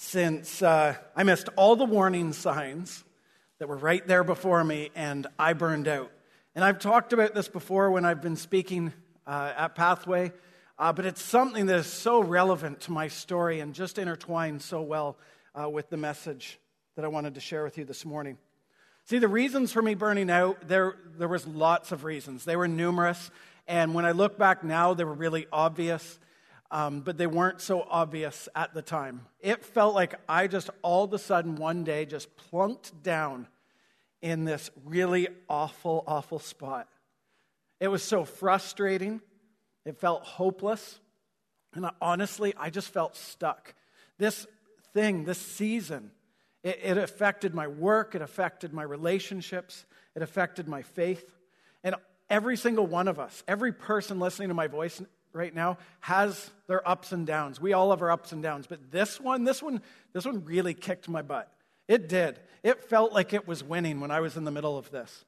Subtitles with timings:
[0.00, 3.02] since uh, I missed all the warning signs
[3.58, 6.12] that were right there before me and I burned out.
[6.54, 8.92] And I've talked about this before when I've been speaking
[9.26, 10.32] uh, at Pathway,
[10.78, 14.82] uh, but it's something that is so relevant to my story and just intertwined so
[14.82, 15.18] well
[15.60, 16.60] uh, with the message
[16.94, 18.38] that I wanted to share with you this morning.
[19.06, 22.44] See, the reasons for me burning out, there, there was lots of reasons.
[22.44, 23.32] They were numerous.
[23.66, 26.20] And when I look back now, they were really obvious,
[26.70, 29.26] um, but they weren't so obvious at the time.
[29.40, 33.48] It felt like I just all of a sudden one day just plunked down
[34.20, 36.88] in this really awful, awful spot.
[37.80, 39.20] It was so frustrating.
[39.84, 41.00] It felt hopeless.
[41.74, 43.74] And honestly, I just felt stuck.
[44.18, 44.46] This
[44.92, 46.10] thing, this season,
[46.62, 51.36] it, it affected my work, it affected my relationships, it affected my faith.
[51.84, 51.94] And
[52.28, 55.00] every single one of us, every person listening to my voice
[55.32, 57.60] right now has their ups and downs.
[57.60, 60.74] We all have our ups and downs, but this one, this one, this one really
[60.74, 61.52] kicked my butt.
[61.86, 62.38] It did.
[62.62, 65.24] It felt like it was winning when I was in the middle of this.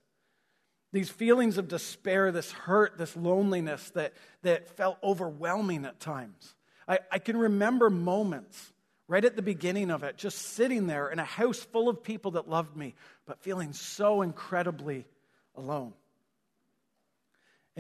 [0.93, 4.12] These feelings of despair, this hurt, this loneliness that,
[4.43, 6.55] that felt overwhelming at times.
[6.89, 8.73] I, I can remember moments
[9.06, 12.33] right at the beginning of it, just sitting there in a house full of people
[12.33, 12.95] that loved me,
[13.27, 15.06] but feeling so incredibly
[15.56, 15.93] alone.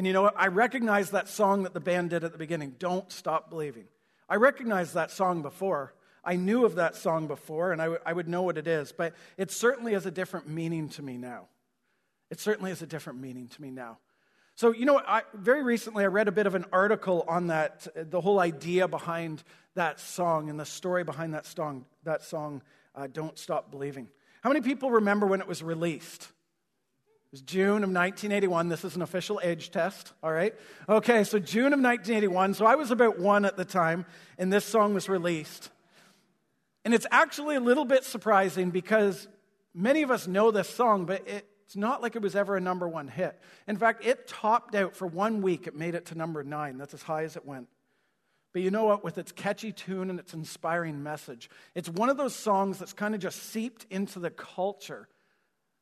[0.00, 0.34] And you know what?
[0.38, 3.84] I recognize that song that the band did at the beginning, Don't Stop Believing.
[4.30, 5.92] I recognized that song before.
[6.24, 8.92] I knew of that song before, and I, w- I would know what it is,
[8.92, 11.48] but it certainly has a different meaning to me now.
[12.30, 13.98] It certainly has a different meaning to me now.
[14.54, 17.86] So, you know, I, very recently I read a bit of an article on that,
[17.94, 19.42] the whole idea behind
[19.74, 22.62] that song and the story behind that song, that song
[22.94, 24.08] uh, Don't Stop Believing.
[24.40, 26.32] How many people remember when it was released?
[27.30, 28.68] It was June of 1981.
[28.68, 30.52] This is an official age test, all right?
[30.88, 32.54] Okay, so June of 1981.
[32.54, 34.04] So I was about one at the time,
[34.36, 35.70] and this song was released.
[36.84, 39.28] And it's actually a little bit surprising because
[39.72, 42.88] many of us know this song, but it's not like it was ever a number
[42.88, 43.38] one hit.
[43.68, 46.78] In fact, it topped out for one week, it made it to number nine.
[46.78, 47.68] That's as high as it went.
[48.52, 49.04] But you know what?
[49.04, 53.14] With its catchy tune and its inspiring message, it's one of those songs that's kind
[53.14, 55.06] of just seeped into the culture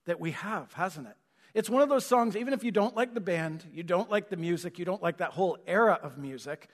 [0.04, 1.16] that we have, hasn't it?
[1.54, 4.28] It's one of those songs, even if you don't like the band, you don't like
[4.28, 6.68] the music, you don't like that whole era of music,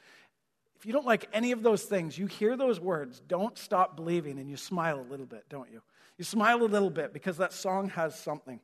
[0.84, 4.38] if you don't like any of those things, you hear those words, don't stop believing,
[4.38, 5.80] and you smile a little bit, don't you?
[6.18, 8.60] You smile a little bit because that song has something.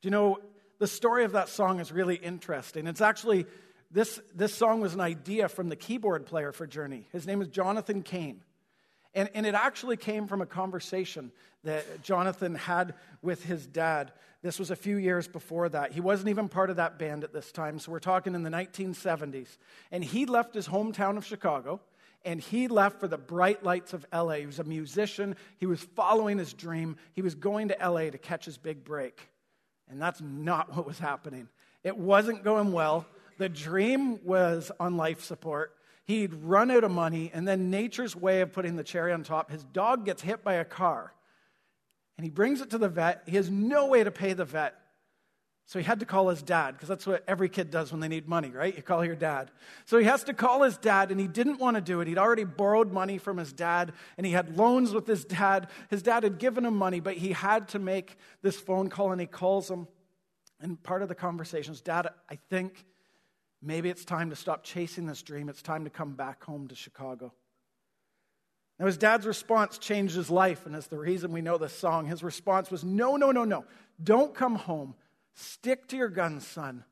[0.00, 0.38] Do you know,
[0.78, 2.86] the story of that song is really interesting.
[2.86, 3.44] It's actually,
[3.90, 7.06] this, this song was an idea from the keyboard player for Journey.
[7.12, 8.42] His name is Jonathan Cain.
[9.14, 11.32] And, and it actually came from a conversation
[11.64, 14.12] that Jonathan had with his dad.
[14.42, 15.92] This was a few years before that.
[15.92, 18.50] He wasn't even part of that band at this time, so we're talking in the
[18.50, 19.58] 1970s.
[19.90, 21.80] And he left his hometown of Chicago
[22.24, 24.34] and he left for the bright lights of LA.
[24.34, 26.96] He was a musician, he was following his dream.
[27.14, 29.28] He was going to LA to catch his big break.
[29.88, 31.48] And that's not what was happening.
[31.82, 33.06] It wasn't going well.
[33.38, 35.74] The dream was on life support.
[36.04, 39.50] He'd run out of money, and then nature's way of putting the cherry on top,
[39.50, 41.14] his dog gets hit by a car.
[42.18, 43.22] And he brings it to the vet.
[43.26, 44.74] He has no way to pay the vet.
[45.66, 48.08] So he had to call his dad, because that's what every kid does when they
[48.08, 48.76] need money, right?
[48.76, 49.52] You call your dad.
[49.84, 52.08] So he has to call his dad, and he didn't want to do it.
[52.08, 55.68] He'd already borrowed money from his dad, and he had loans with his dad.
[55.88, 59.20] His dad had given him money, but he had to make this phone call, and
[59.20, 59.86] he calls him.
[60.60, 62.84] And part of the conversation is, Dad, I think
[63.62, 65.48] Maybe it's time to stop chasing this dream.
[65.48, 67.32] It's time to come back home to Chicago.
[68.78, 72.06] Now, his dad's response changed his life, and is the reason we know this song.
[72.06, 73.64] His response was No, no, no, no.
[74.02, 74.94] Don't come home.
[75.34, 76.84] Stick to your guns, son.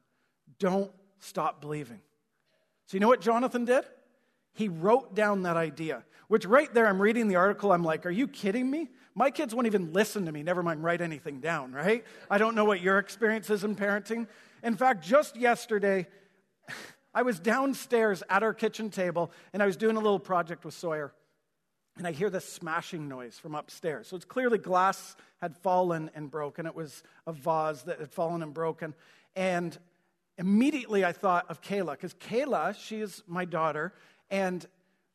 [0.61, 2.01] Don't stop believing.
[2.87, 3.85] So, you know what Jonathan did?
[4.53, 7.73] He wrote down that idea, which right there, I'm reading the article.
[7.73, 8.89] I'm like, Are you kidding me?
[9.17, 12.05] My kids won't even listen to me, never mind write anything down, right?
[12.31, 14.29] I don't know what your experience is in parenting.
[14.63, 16.07] In fact, just yesterday,
[17.15, 20.75] I was downstairs at our kitchen table and I was doing a little project with
[20.75, 21.13] Sawyer.
[21.97, 24.09] And I hear this smashing noise from upstairs.
[24.09, 26.67] So it's clearly glass had fallen and broken.
[26.67, 28.95] It was a vase that had fallen and broken.
[29.35, 29.77] And
[30.39, 33.93] immediately I thought of Kayla, because Kayla, she is my daughter,
[34.31, 34.65] and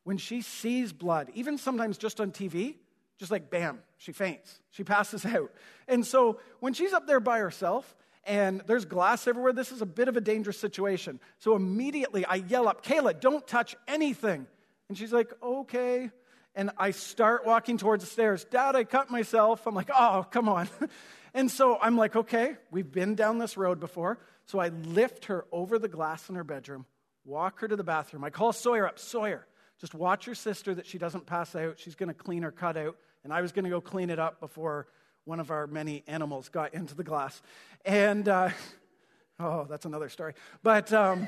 [0.03, 2.75] when she sees blood, even sometimes just on TV,
[3.17, 4.59] just like bam, she faints.
[4.71, 5.51] She passes out.
[5.87, 9.85] And so when she's up there by herself and there's glass everywhere, this is a
[9.85, 11.19] bit of a dangerous situation.
[11.39, 14.47] So immediately I yell up, Kayla, don't touch anything.
[14.89, 16.09] And she's like, okay.
[16.55, 18.45] And I start walking towards the stairs.
[18.45, 19.67] Dad, I cut myself.
[19.67, 20.69] I'm like, oh, come on.
[21.33, 24.19] and so I'm like, okay, we've been down this road before.
[24.45, 26.85] So I lift her over the glass in her bedroom,
[27.25, 28.23] walk her to the bathroom.
[28.23, 28.99] I call Sawyer up.
[28.99, 29.45] Sawyer,
[29.79, 31.79] just watch your sister that she doesn't pass out.
[31.79, 32.95] She's going to clean her cutout.
[33.23, 34.87] And I was going to go clean it up before
[35.25, 37.41] one of our many animals got into the glass.
[37.83, 38.49] And, uh,
[39.39, 40.33] oh, that's another story.
[40.63, 41.27] But, um,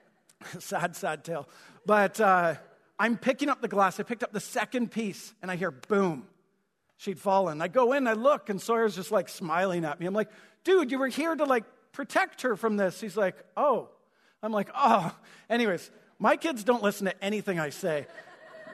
[0.58, 1.48] sad, sad tale.
[1.86, 2.56] But uh,
[2.98, 3.98] I'm picking up the glass.
[3.98, 6.26] I picked up the second piece, and I hear boom.
[6.96, 7.62] She'd fallen.
[7.62, 10.06] I go in, I look, and Sawyer's just like smiling at me.
[10.06, 10.30] I'm like,
[10.64, 13.00] dude, you were here to like protect her from this.
[13.00, 13.88] He's like, oh.
[14.42, 15.14] I'm like, oh.
[15.48, 18.06] Anyways, my kids don't listen to anything I say.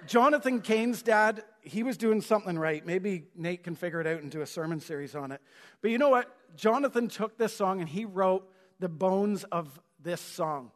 [0.07, 2.85] Jonathan Cain's dad, he was doing something right.
[2.85, 5.41] Maybe Nate can figure it out and do a sermon series on it.
[5.81, 6.35] But you know what?
[6.57, 10.71] Jonathan took this song and he wrote the bones of this song.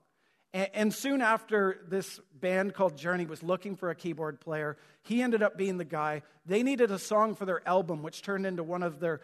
[0.55, 4.79] And, soon after, this band called Journey was looking for a keyboard player.
[5.03, 6.23] He ended up being the guy.
[6.47, 9.21] They needed a song for their album, which turned into one of their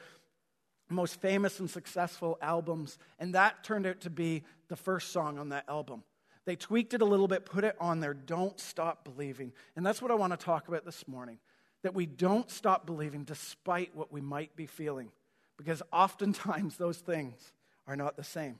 [0.90, 2.98] most famous and successful albums.
[3.18, 6.02] And that turned out to be the first song on that album.
[6.44, 8.12] They tweaked it a little bit, put it on there.
[8.12, 9.52] Don't stop believing.
[9.76, 11.38] And that's what I want to talk about this morning
[11.84, 15.10] that we don't stop believing despite what we might be feeling,
[15.58, 17.52] because oftentimes those things
[17.86, 18.58] are not the same.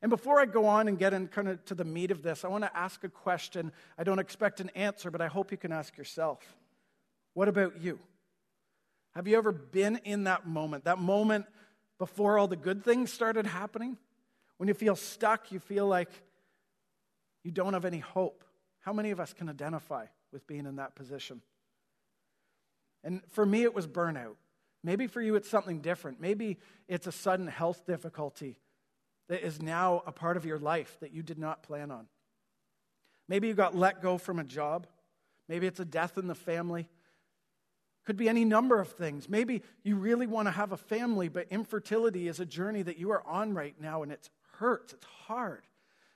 [0.00, 2.42] And before I go on and get in kind of to the meat of this,
[2.42, 3.70] I want to ask a question.
[3.98, 6.38] I don't expect an answer, but I hope you can ask yourself.
[7.34, 7.98] What about you?
[9.14, 11.44] Have you ever been in that moment, that moment
[11.98, 13.98] before all the good things started happening?
[14.56, 16.10] When you feel stuck, you feel like
[17.44, 18.42] you don't have any hope.
[18.78, 21.42] How many of us can identify with being in that position?
[23.02, 24.36] And for me, it was burnout.
[24.82, 26.20] Maybe for you, it's something different.
[26.20, 26.58] Maybe
[26.88, 28.58] it's a sudden health difficulty
[29.28, 32.06] that is now a part of your life that you did not plan on.
[33.28, 34.86] Maybe you got let go from a job.
[35.48, 36.88] Maybe it's a death in the family.
[38.06, 39.28] Could be any number of things.
[39.28, 43.10] Maybe you really want to have a family, but infertility is a journey that you
[43.12, 45.62] are on right now and it hurts, it's hard.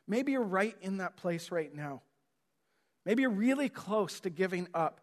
[0.09, 2.03] Maybe you're right in that place right now.
[3.07, 5.01] Maybe you're really close to giving up.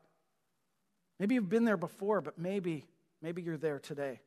[1.21, 2.83] Maybe you've been there before, but maybe,
[3.21, 4.21] maybe you're there today.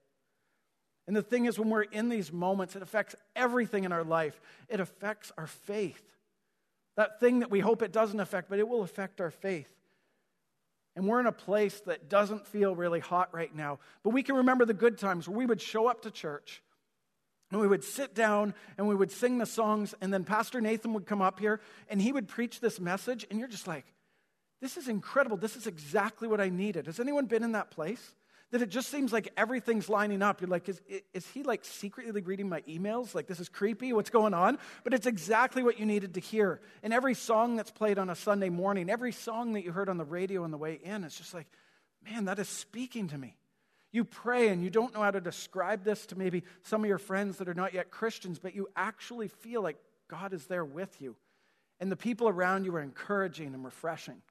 [1.09, 4.41] And the thing is, when we're in these moments, it affects everything in our life.
[4.69, 6.01] It affects our faith.
[6.97, 9.69] That thing that we hope it doesn't affect, but it will affect our faith.
[10.95, 13.81] And we're in a place that doesn't feel really hot right now.
[14.05, 16.63] But we can remember the good times where we would show up to church
[17.51, 19.97] and we would sit down and we would sing the songs.
[20.01, 23.27] And then Pastor Nathan would come up here and he would preach this message.
[23.31, 23.85] And you're just like,
[24.65, 25.37] this is incredible.
[25.37, 26.87] This is exactly what I needed.
[26.87, 28.15] Has anyone been in that place?
[28.55, 30.41] that it just seems like everything's lining up.
[30.41, 30.81] You're like, is,
[31.13, 33.13] is he like secretly reading my emails?
[33.13, 33.93] Like, this is creepy.
[33.93, 34.59] What's going on?
[34.85, 36.61] But it's exactly what you needed to hear.
[36.85, 39.99] And every song that's played on a Sunday morning, every song that you heard on
[39.99, 41.49] the radio on the way in, it's just like,
[42.05, 43.35] man, that is speaking to me.
[43.91, 46.99] You pray and you don't know how to describe this to maybe some of your
[46.99, 51.03] friends that are not yet Christians, but you actually feel like God is there with
[51.03, 51.17] you.
[51.81, 54.23] And the people around you are encouraging and refreshing.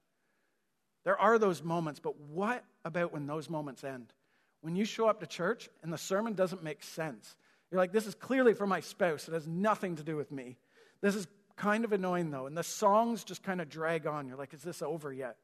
[1.04, 4.14] There are those moments, but what about when those moments end?
[4.62, 7.36] When you show up to church and the sermon doesn't make sense.
[7.70, 9.28] You're like, this is clearly for my spouse.
[9.28, 10.58] It has nothing to do with me.
[11.02, 12.46] This is kind of annoying though.
[12.46, 14.28] And the songs just kind of drag on.
[14.28, 15.38] You're like, is this over yet?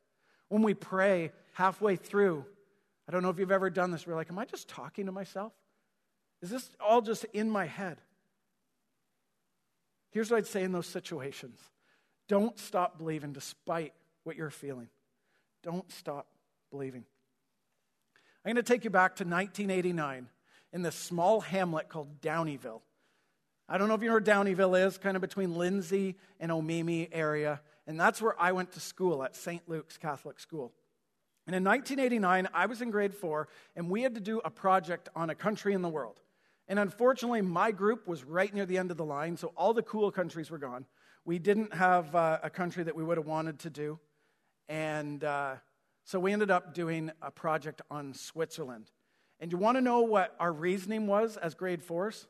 [0.48, 2.46] When we pray halfway through,
[3.08, 4.08] I don't know if you've ever done this.
[4.08, 5.52] We're like, am I just talking to myself?
[6.42, 7.98] Is this all just in my head?
[10.12, 11.60] Here's what I'd say in those situations
[12.28, 13.94] don't stop believing despite
[14.24, 14.88] what you're feeling.
[15.64, 16.28] Don't stop
[16.72, 17.04] believing.
[18.46, 20.28] I'm going to take you back to 1989
[20.72, 22.82] in this small hamlet called Downeyville.
[23.68, 27.10] I don't know if you know where Downeyville is, kind of between Lindsay and Omemee
[27.12, 27.62] area.
[27.86, 29.68] And that's where I went to school at St.
[29.68, 30.72] Luke's Catholic School.
[31.46, 35.10] And in 1989, I was in grade four, and we had to do a project
[35.16, 36.20] on a country in the world.
[36.68, 39.82] And unfortunately, my group was right near the end of the line, so all the
[39.82, 40.86] cool countries were gone.
[41.26, 44.00] We didn't have uh, a country that we would have wanted to do.
[44.70, 45.56] And uh,
[46.06, 48.92] so we ended up doing a project on Switzerland.
[49.40, 52.28] And you want to know what our reasoning was as grade fours?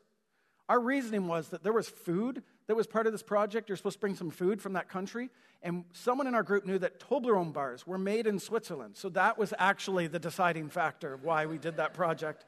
[0.68, 3.68] Our reasoning was that there was food that was part of this project.
[3.68, 5.28] You're supposed to bring some food from that country.
[5.62, 8.96] And someone in our group knew that Toblerone bars were made in Switzerland.
[8.96, 12.46] So that was actually the deciding factor why we did that project.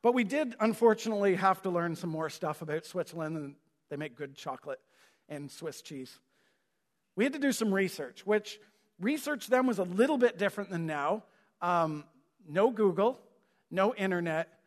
[0.00, 3.54] But we did, unfortunately, have to learn some more stuff about Switzerland, and
[3.90, 4.80] they make good chocolate
[5.28, 6.18] and Swiss cheese.
[7.14, 8.58] We had to do some research, which
[9.00, 11.24] research then was a little bit different than now.
[11.60, 12.04] Um,
[12.48, 13.20] no Google,
[13.70, 14.58] no internet,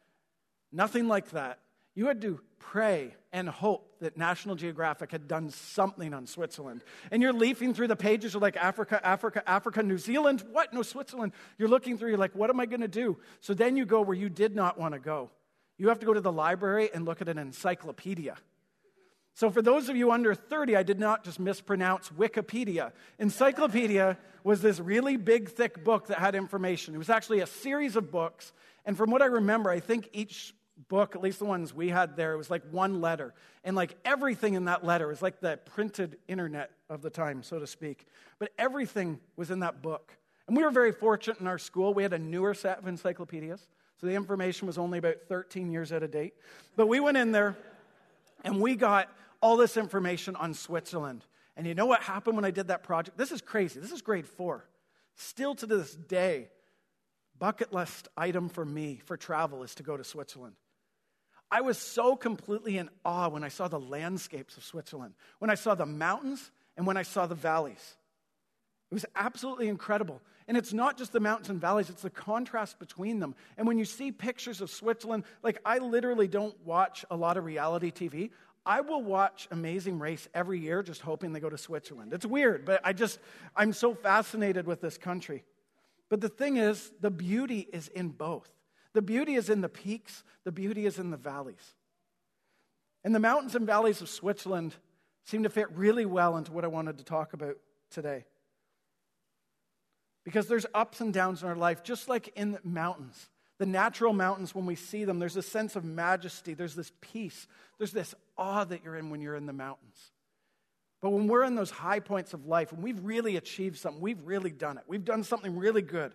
[0.72, 1.60] nothing like that.
[1.94, 6.84] You had to pray and hope that National Geographic had done something on Switzerland.
[7.12, 10.74] And you're leafing through the pages, you're like, Africa, Africa, Africa, New Zealand, what?
[10.74, 11.32] No, Switzerland.
[11.58, 13.18] You're looking through, you're like, what am I going to do?
[13.40, 15.32] So then you go where you did not want to go.
[15.78, 18.36] You have to go to the library and look at an encyclopedia.
[19.36, 22.94] So, for those of you under 30, I did not just mispronounce Wikipedia.
[23.20, 26.96] Encyclopedia was this really big, thick book that had information.
[26.96, 28.54] It was actually a series of books.
[28.86, 30.56] And from what I remember, I think each
[30.88, 33.34] book, at least the ones we had there, it was like one letter.
[33.66, 37.60] And like everything in that letter was like the printed internet of the time, so
[37.60, 38.08] to speak.
[38.40, 40.14] But everything was in that book.
[40.48, 41.94] And we were very fortunate in our school.
[41.94, 43.68] We had a newer set of encyclopedias.
[44.00, 46.36] So the information was only about 13 years out of date.
[46.78, 47.58] But we went in there
[48.46, 49.10] and we got
[49.46, 51.24] all this information on Switzerland.
[51.56, 53.16] And you know what happened when I did that project?
[53.16, 53.80] This is crazy.
[53.80, 54.66] This is grade four.
[55.14, 56.50] Still to this day,
[57.38, 60.56] bucket list item for me for travel is to go to Switzerland.
[61.52, 65.56] I was so completely in awe when I saw the landscapes of Switzerland, when I
[65.56, 67.98] saw the mountains, and when I saw the valleys.
[68.90, 70.22] It was absolutely incredible.
[70.48, 73.34] And it's not just the mountains and valleys, it's the contrast between them.
[73.58, 77.46] And when you see pictures of Switzerland, like I literally don't watch a lot of
[77.46, 78.30] reality TV.
[78.66, 82.14] I will watch Amazing Race every year just hoping they go to Switzerland.
[82.14, 83.20] It's weird, but I just,
[83.56, 85.44] I'm so fascinated with this country.
[86.10, 88.50] But the thing is, the beauty is in both.
[88.94, 91.76] The beauty is in the peaks, the beauty is in the valleys.
[93.04, 94.74] And the mountains and valleys of Switzerland
[95.26, 97.58] seem to fit really well into what I wanted to talk about
[97.92, 98.26] today.
[100.24, 103.30] Because there's ups and downs in our life, just like in the mountains.
[103.58, 107.48] The natural mountains, when we see them, there's a sense of majesty, there's this peace,
[107.78, 110.12] there's this awe that you're in when you're in the mountains.
[111.02, 114.22] But when we're in those high points of life, when we've really achieved something, we've
[114.26, 116.14] really done it, we've done something really good,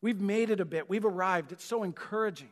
[0.00, 0.88] We've made it a bit.
[0.88, 1.52] We've arrived.
[1.52, 2.50] It's so encouraging.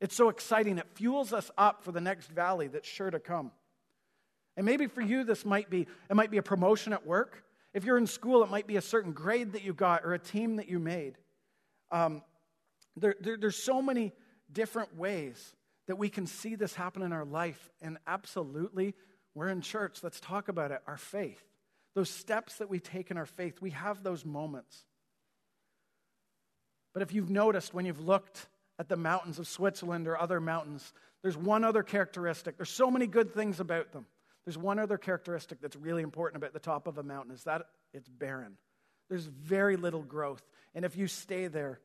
[0.00, 0.78] It's so exciting.
[0.78, 3.52] It fuels us up for the next valley that's sure to come.
[4.56, 7.44] And maybe for you, this might be it might be a promotion at work.
[7.72, 10.18] If you're in school, it might be a certain grade that you got or a
[10.18, 11.16] team that you made.
[11.92, 12.22] Um,
[12.96, 14.12] there, there, there's so many
[14.52, 15.54] different ways
[15.86, 17.70] that we can see this happen in our life.
[17.80, 18.94] And absolutely,
[19.34, 19.98] we're in church.
[20.02, 20.82] Let's talk about it.
[20.86, 21.42] Our faith.
[21.94, 24.84] Those steps that we take in our faith, we have those moments.
[26.92, 30.92] But if you've noticed when you've looked at the mountains of Switzerland or other mountains,
[31.22, 32.56] there's one other characteristic.
[32.56, 34.06] There's so many good things about them.
[34.44, 37.62] There's one other characteristic that's really important about the top of a mountain is that
[37.92, 38.56] it's barren.
[39.08, 40.42] There's very little growth.
[40.74, 41.80] And if you stay there,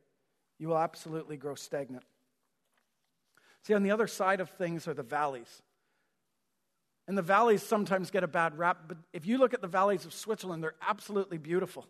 [0.59, 2.03] you will absolutely grow stagnant.
[3.63, 5.61] See, on the other side of things are the valleys.
[7.07, 10.05] And the valleys sometimes get a bad rap, but if you look at the valleys
[10.05, 11.85] of Switzerland, they're absolutely beautiful.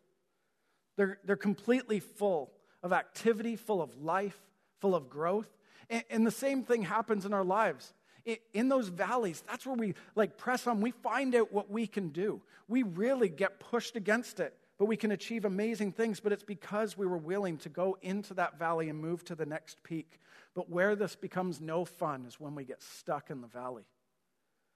[0.98, 2.52] They're, they're completely full
[2.84, 4.40] of activity, full of life,
[4.80, 5.50] full of growth.
[5.90, 7.94] And, and the same thing happens in our lives.
[8.26, 10.82] In, in those valleys, that's where we like press on.
[10.82, 12.42] We find out what we can do.
[12.68, 16.20] We really get pushed against it, but we can achieve amazing things.
[16.20, 19.46] But it's because we were willing to go into that valley and move to the
[19.46, 20.20] next peak.
[20.54, 23.84] But where this becomes no fun is when we get stuck in the valley.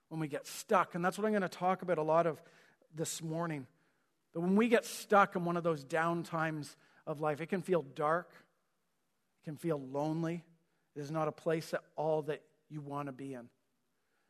[0.09, 0.95] When we get stuck.
[0.95, 2.41] And that's what I'm going to talk about a lot of
[2.95, 3.67] this morning.
[4.33, 6.75] But when we get stuck in one of those down times
[7.09, 7.41] of life.
[7.41, 8.29] It can feel dark,
[9.41, 10.43] it can feel lonely.
[10.95, 13.49] It is not a place at all that you want to be in.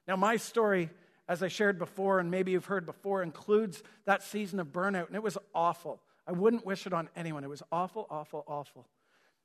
[0.08, 0.90] Now, my story,
[1.30, 5.16] as I shared before, and maybe you've heard before, includes that season of burnout, and
[5.16, 6.02] it was awful.
[6.26, 7.44] I wouldn't wish it on anyone.
[7.44, 8.88] It was awful, awful, awful.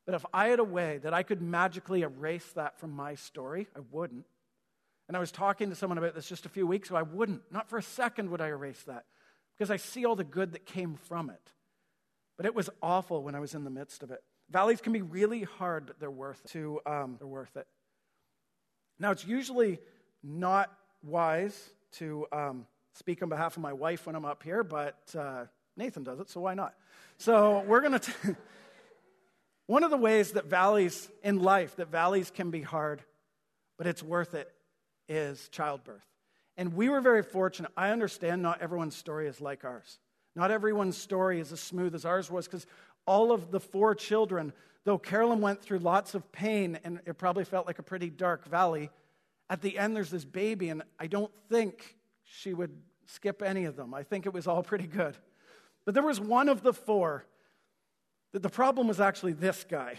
[0.07, 3.69] But if I had a way that I could magically erase that from my story,
[3.77, 4.25] I wouldn't.
[5.09, 6.97] And I was talking to someone about this just a few weeks ago.
[6.97, 7.43] I wouldn't.
[7.51, 9.05] Not for a second would I erase that
[9.57, 11.53] because I see all the good that came from it.
[12.39, 14.23] But it was awful when I was in the midst of it.
[14.51, 16.51] Valleys can be really hard, but they're worth it.
[16.53, 17.67] To, um, they're worth it.
[18.99, 19.79] Now, it's usually
[20.23, 20.71] not
[21.05, 25.45] wise to um, speak on behalf of my wife when I'm up here, but uh,
[25.77, 26.75] Nathan does it, so why not?
[27.19, 28.37] So we're going to.
[29.67, 33.03] One of the ways that valleys in life, that valleys can be hard,
[33.79, 34.53] but it's worth it,
[35.09, 36.07] is childbirth.
[36.57, 37.73] And we were very fortunate.
[37.77, 39.99] I understand not everyone's story is like ours.
[40.37, 42.67] Not everyone's story is as smooth as ours was because
[43.07, 44.53] all of the four children,
[44.85, 48.47] though Carolyn went through lots of pain and it probably felt like a pretty dark
[48.47, 48.91] valley,
[49.51, 52.73] at the end there's this baby, and I don't think she would
[53.07, 53.95] skip any of them.
[53.95, 55.17] I think it was all pretty good.
[55.85, 57.27] But there was one of the four
[58.33, 59.97] that the problem was actually this guy.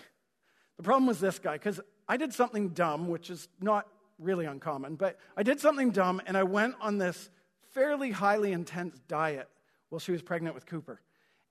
[0.77, 3.87] The problem was this guy because I did something dumb, which is not
[4.19, 7.29] really uncommon, but I did something dumb and I went on this
[7.73, 9.49] fairly highly intense diet
[9.89, 11.01] while she was pregnant with Cooper.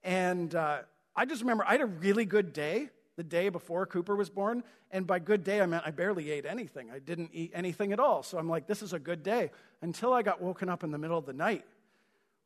[0.02, 0.80] And uh,
[1.16, 4.62] I just remember I had a really good day the day before Cooper was born.
[4.90, 6.90] And by good day, I meant I barely ate anything.
[6.90, 8.22] I didn't eat anything at all.
[8.22, 9.50] So I'm like, this is a good day
[9.82, 11.64] until I got woken up in the middle of the night.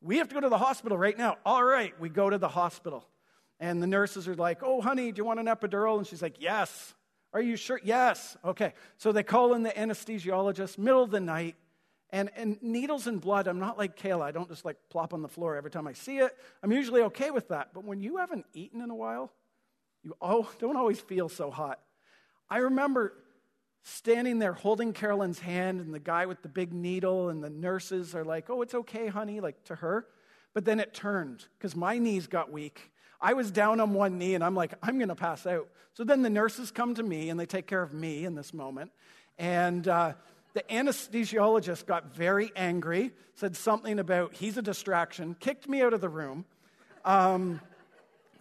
[0.00, 1.38] We have to go to the hospital right now.
[1.44, 3.04] All right, we go to the hospital.
[3.60, 5.98] And the nurses are like, oh, honey, do you want an epidural?
[5.98, 6.94] And she's like, yes.
[7.32, 7.80] Are you sure?
[7.82, 8.36] Yes.
[8.44, 8.72] Okay.
[8.96, 11.56] So they call in the anesthesiologist, middle of the night.
[12.10, 14.22] And, and needles and blood, I'm not like Kayla.
[14.22, 16.34] I don't just like plop on the floor every time I see it.
[16.62, 17.74] I'm usually okay with that.
[17.74, 19.30] But when you haven't eaten in a while,
[20.02, 21.80] you oh, don't always feel so hot.
[22.50, 23.12] I remember
[23.82, 28.14] standing there holding Carolyn's hand, and the guy with the big needle, and the nurses
[28.14, 30.06] are like, oh, it's okay, honey, like to her.
[30.54, 32.90] But then it turned because my knees got weak.
[33.20, 35.68] I was down on one knee, and I'm like, I'm going to pass out.
[35.94, 38.54] So then the nurses come to me, and they take care of me in this
[38.54, 38.92] moment.
[39.38, 40.14] And uh,
[40.54, 46.00] the anesthesiologist got very angry, said something about he's a distraction, kicked me out of
[46.00, 46.44] the room.
[47.04, 47.60] Um,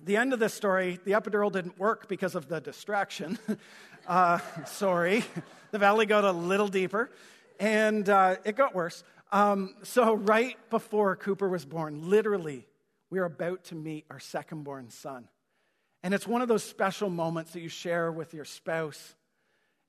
[0.07, 3.37] the end of this story, the epidural didn't work because of the distraction.
[4.07, 5.23] uh, sorry.
[5.71, 7.11] The valley got a little deeper,
[7.59, 9.03] and uh, it got worse.
[9.31, 12.65] Um, so, right before Cooper was born, literally,
[13.09, 15.27] we were about to meet our second born son.
[16.03, 19.15] And it's one of those special moments that you share with your spouse.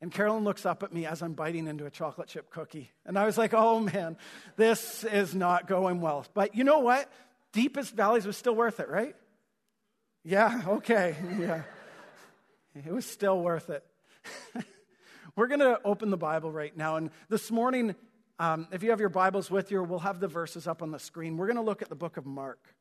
[0.00, 2.90] And Carolyn looks up at me as I'm biting into a chocolate chip cookie.
[3.06, 4.16] And I was like, oh man,
[4.56, 6.26] this is not going well.
[6.34, 7.10] But you know what?
[7.52, 9.14] Deepest Valleys was still worth it, right?
[10.24, 11.16] Yeah, okay.
[11.38, 11.62] Yeah.
[12.74, 13.84] It was still worth it.
[15.36, 16.96] We're going to open the Bible right now.
[16.96, 17.94] And this morning,
[18.38, 20.98] um, if you have your Bibles with you, we'll have the verses up on the
[20.98, 21.36] screen.
[21.36, 22.74] We're going to look at the book of Mark.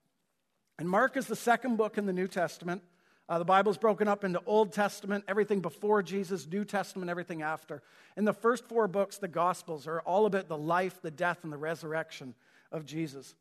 [0.79, 2.83] And Mark is the second book in the New Testament.
[3.29, 7.81] Uh, the Bible's broken up into Old Testament, everything before Jesus, New Testament, everything after.
[8.15, 11.51] In the first four books, the Gospels are all about the life, the death, and
[11.51, 12.35] the resurrection
[12.71, 13.35] of Jesus.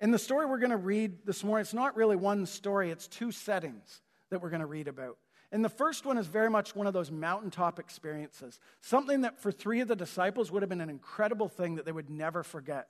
[0.00, 3.06] In the story we're going to read this morning, it's not really one story, it's
[3.06, 5.18] two settings that we're going to read about.
[5.52, 9.52] And the first one is very much one of those mountaintop experiences, something that for
[9.52, 12.88] three of the disciples would have been an incredible thing that they would never forget.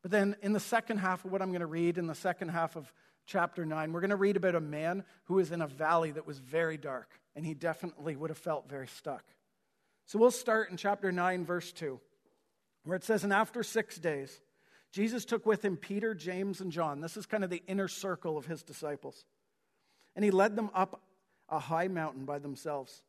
[0.00, 2.50] But then in the second half of what I'm going to read, in the second
[2.50, 2.90] half of
[3.26, 6.26] chapter 9, we're going to read about a man who was in a valley that
[6.26, 9.24] was very dark, and he definitely would have felt very stuck.
[10.06, 12.00] So we'll start in chapter 9, verse 2,
[12.84, 14.40] where it says, And after six days,
[14.92, 17.00] Jesus took with him Peter, James, and John.
[17.00, 19.24] This is kind of the inner circle of his disciples.
[20.16, 21.02] And he led them up
[21.48, 23.02] a high mountain by themselves.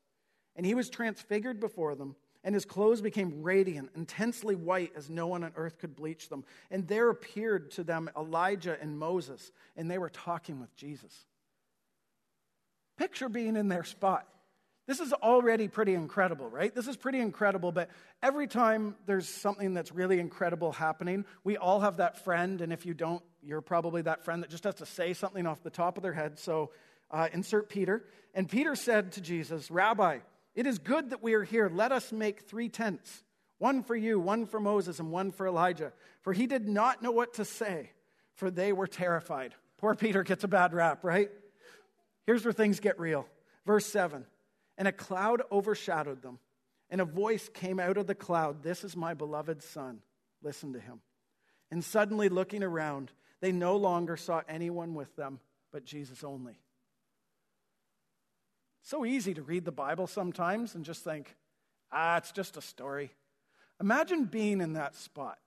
[0.56, 5.28] And he was transfigured before them, and his clothes became radiant, intensely white, as no
[5.28, 6.44] one on earth could bleach them.
[6.70, 11.26] And there appeared to them Elijah and Moses, and they were talking with Jesus.
[12.98, 14.28] Picture being in their spot.
[14.90, 16.74] This is already pretty incredible, right?
[16.74, 17.92] This is pretty incredible, but
[18.24, 22.88] every time there's something that's really incredible happening, we all have that friend, and if
[22.88, 25.98] you don't, you're probably that friend that just has to say something off the top
[25.98, 26.40] of their head.
[26.40, 26.72] So
[27.12, 28.04] uh, insert Peter.
[28.34, 30.22] And Peter said to Jesus, Rabbi,
[30.56, 31.70] it is good that we are here.
[31.72, 33.22] Let us make three tents
[33.60, 35.94] one for you, one for Moses, and one for Elijah.
[36.24, 37.92] For he did not know what to say,
[38.38, 39.54] for they were terrified.
[39.78, 41.30] Poor Peter gets a bad rap, right?
[42.26, 43.28] Here's where things get real.
[43.68, 44.26] Verse 7
[44.80, 46.40] and a cloud overshadowed them.
[46.90, 50.02] And a voice came out of the cloud This is my beloved Son.
[50.42, 51.02] Listen to him.
[51.70, 53.12] And suddenly, looking around,
[53.42, 55.40] they no longer saw anyone with them
[55.72, 56.60] but Jesus only.
[58.82, 61.36] So easy to read the Bible sometimes and just think,
[61.92, 63.12] ah, it's just a story.
[63.80, 65.38] Imagine being in that spot.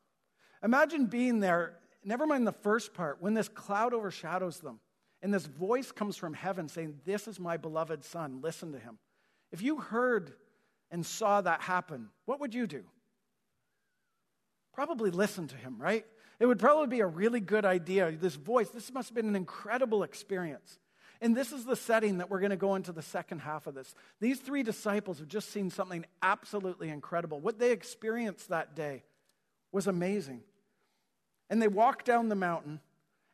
[0.63, 4.79] Imagine being there, never mind the first part, when this cloud overshadows them
[5.23, 8.99] and this voice comes from heaven saying, This is my beloved Son, listen to him.
[9.53, 10.33] If you heard
[10.91, 12.85] and saw that happen, what would you do?
[14.73, 16.05] Probably listen to him, right?
[16.41, 18.11] It would probably be a really good idea.
[18.11, 20.79] This voice, this must have been an incredible experience.
[21.21, 23.75] And this is the setting that we're going to go into the second half of
[23.75, 23.95] this.
[24.21, 27.39] These three disciples have just seen something absolutely incredible.
[27.39, 29.05] What they experienced that day
[29.71, 30.41] was amazing.
[31.49, 32.81] And they walked down the mountain.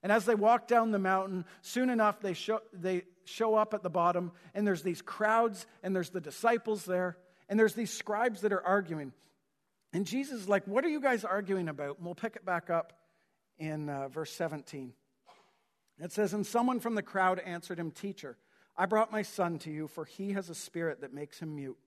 [0.02, 3.82] And as they walk down the mountain, soon enough they show, they show up at
[3.82, 7.16] the bottom, and there's these crowds, and there's the disciples there,
[7.48, 9.12] and there's these scribes that are arguing.
[9.92, 11.98] And Jesus is like, What are you guys arguing about?
[11.98, 12.92] And we'll pick it back up
[13.58, 14.92] in uh, verse 17.
[16.00, 18.36] It says, And someone from the crowd answered him, Teacher,
[18.76, 21.78] I brought my son to you, for he has a spirit that makes him mute.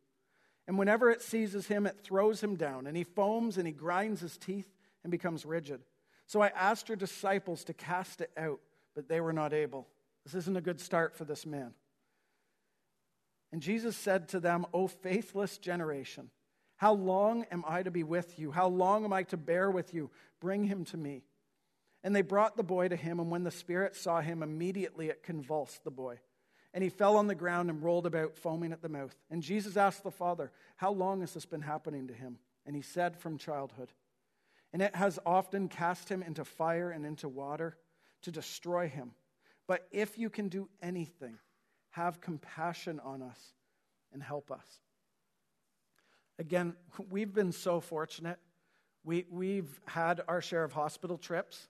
[0.68, 4.22] And whenever it seizes him, it throws him down, and he foams and he grinds
[4.22, 4.70] his teeth
[5.04, 5.82] and becomes rigid.
[6.28, 8.60] So I asked your disciples to cast it out,
[8.96, 9.88] but they were not able.
[10.24, 11.74] This isn't a good start for this man.
[13.52, 16.30] And Jesus said to them, O faithless generation,
[16.78, 18.52] how long am I to be with you?
[18.52, 20.10] How long am I to bear with you?
[20.40, 21.24] Bring him to me.
[22.04, 25.22] And they brought the boy to him, and when the spirit saw him, immediately it
[25.22, 26.20] convulsed the boy.
[26.74, 29.16] And he fell on the ground and rolled about, foaming at the mouth.
[29.30, 32.40] And Jesus asked the father, How long has this been happening to him?
[32.66, 33.92] And he said, From childhood.
[34.74, 37.78] And it has often cast him into fire and into water
[38.24, 39.12] to destroy him.
[39.68, 41.38] But if you can do anything,
[41.92, 43.40] have compassion on us
[44.14, 44.66] and help us.
[46.40, 46.76] Again,
[47.10, 48.40] we've been so fortunate.
[49.04, 51.68] We, we've had our share of hospital trips.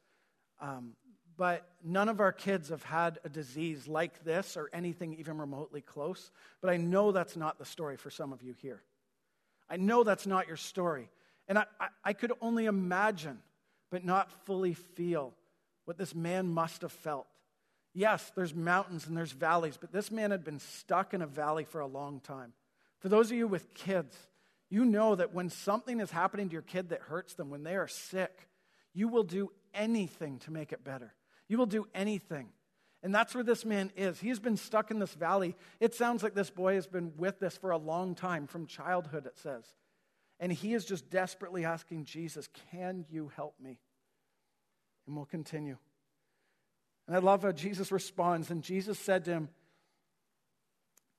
[0.60, 0.94] Um,
[1.38, 5.82] but none of our kids have had a disease like this or anything even remotely
[5.82, 6.30] close.
[6.62, 8.84] But I know that's not the story for some of you here.
[9.70, 11.10] I know that's not your story.
[11.48, 13.40] And I, I, I could only imagine,
[13.90, 15.34] but not fully feel,
[15.86, 17.28] what this man must have felt.
[17.94, 21.66] Yes, there's mountains and there's valleys, but this man had been stuck in a valley
[21.66, 22.54] for a long time.
[23.00, 24.16] For those of you with kids,
[24.70, 27.76] you know that when something is happening to your kid that hurts them, when they
[27.76, 28.48] are sick,
[28.94, 31.14] you will do anything to make it better.
[31.50, 32.50] You will do anything.
[33.04, 34.20] And that's where this man is.
[34.20, 35.56] He's been stuck in this valley.
[35.80, 39.26] It sounds like this boy has been with this for a long time, from childhood,
[39.26, 39.66] it says.
[40.40, 43.80] And he is just desperately asking Jesus, Can you help me?
[45.08, 45.78] And we'll continue.
[47.08, 48.52] And I love how Jesus responds.
[48.52, 49.50] And Jesus said to him,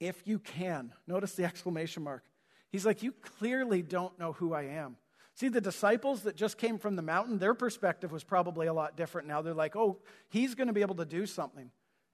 [0.01, 2.25] If you can, notice the exclamation mark.
[2.71, 4.97] He's like, You clearly don't know who I am.
[5.35, 8.97] See, the disciples that just came from the mountain, their perspective was probably a lot
[8.97, 9.40] different now.
[9.40, 11.71] They're like, oh, he's going to be able to do something.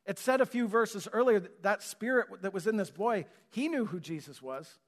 [0.07, 3.69] It said a few verses earlier that, that spirit that was in this boy, he
[3.69, 4.79] knew who Jesus was.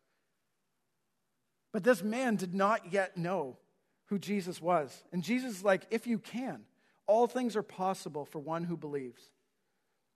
[1.73, 3.59] But this man did not yet know
[4.07, 5.05] who Jesus was.
[5.13, 6.63] And Jesus is like, if you can,
[7.11, 9.21] all things are possible for one who believes.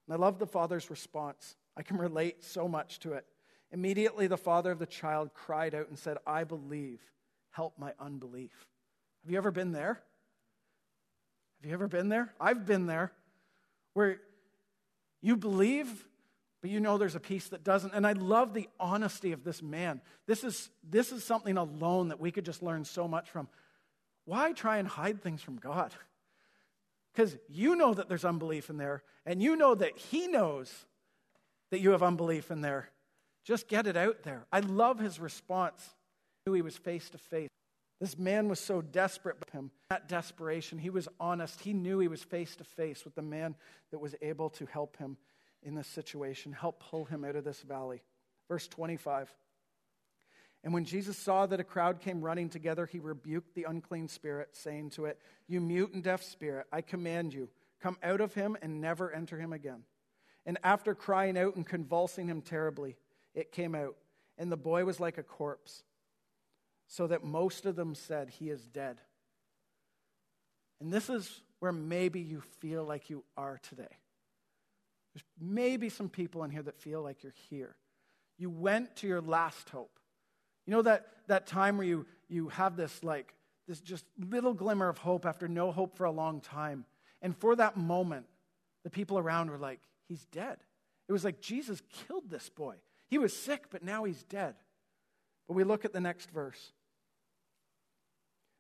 [0.07, 1.57] And I love the father's response.
[1.77, 3.27] I can relate so much to it.
[3.73, 7.01] Immediately, the father of the child cried out and said, I believe
[7.51, 8.53] help my unbelief.
[9.25, 10.01] Have you ever been there?
[11.61, 12.33] Have you ever been there?
[12.41, 13.11] I've been there
[13.95, 14.21] where
[15.21, 16.07] you believe,
[16.61, 17.93] but you know there's a piece that doesn't.
[17.93, 20.01] And I love the honesty of this man.
[20.27, 23.49] This is, this is something alone that we could just learn so much from.
[24.27, 25.93] Why try and hide things from God?
[27.15, 30.87] Because you know that there's unbelief in there, and you know that He knows
[31.71, 32.91] that you have unbelief in there.
[33.45, 34.47] Just get it out there.
[34.51, 35.83] I love his response
[36.45, 37.51] He knew he was face to face.
[38.01, 39.71] This man was so desperate with him.
[39.89, 41.61] That desperation, he was honest.
[41.61, 43.55] He knew he was face to face with the man
[43.91, 45.17] that was able to help him
[45.63, 48.03] in this situation, help pull him out of this valley.
[48.49, 49.33] Verse 25.
[50.65, 54.49] And when Jesus saw that a crowd came running together, he rebuked the unclean spirit,
[54.53, 57.51] saying to it, You mute and deaf spirit, I command you,
[57.83, 59.83] come out of him and never enter him again.
[60.47, 62.97] And after crying out and convulsing him terribly,
[63.35, 63.97] it came out,
[64.39, 65.83] and the boy was like a corpse
[66.87, 68.97] so that most of them said, He is dead.
[70.81, 73.83] And this is where maybe you feel like you are today.
[75.13, 77.77] There's maybe some people in here that feel like you're here.
[78.39, 79.99] You went to your last hope.
[80.67, 83.35] You know that, that time where you, you have this like
[83.67, 86.85] this just little glimmer of hope after no hope for a long time.
[87.23, 88.27] And for that moment,
[88.83, 90.59] the people around were like, He's dead.
[91.09, 92.77] It was like Jesus killed this boy.
[93.09, 94.55] He was sick, but now he's dead.
[95.47, 96.73] But we look at the next verse.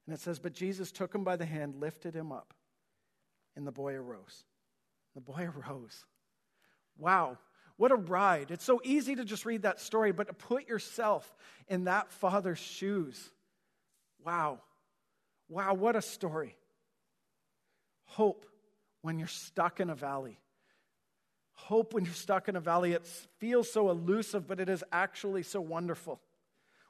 [0.06, 2.54] And it says, But Jesus took him by the hand, lifted him up,
[3.56, 4.44] and the boy arose.
[5.14, 6.04] The boy arose.
[6.98, 7.38] Wow,
[7.76, 8.50] what a ride.
[8.50, 11.34] It's so easy to just read that story, but to put yourself
[11.68, 13.30] in that father's shoes.
[14.24, 14.60] Wow.
[15.48, 16.56] Wow, what a story.
[18.04, 18.46] Hope
[19.02, 20.38] when you're stuck in a valley.
[21.52, 22.92] Hope when you're stuck in a valley.
[22.92, 23.06] It
[23.38, 26.20] feels so elusive, but it is actually so wonderful.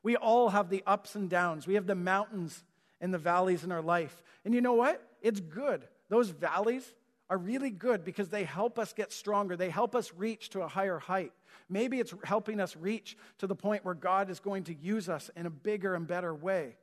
[0.02, 1.66] We all have the ups and downs.
[1.66, 2.62] We have the mountains
[3.00, 4.22] and the valleys in our life.
[4.44, 5.02] And you know what?
[5.22, 5.86] It's good.
[6.08, 6.92] Those valleys
[7.30, 9.56] are really good because they help us get stronger.
[9.56, 11.32] They help us reach to a higher height.
[11.68, 15.30] Maybe it's helping us reach to the point where God is going to use us
[15.34, 16.76] in a bigger and better way.